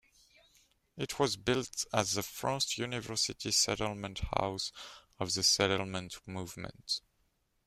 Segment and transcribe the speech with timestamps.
[0.97, 4.71] It was built as the first university settlement house
[5.19, 7.01] of the settlement movement.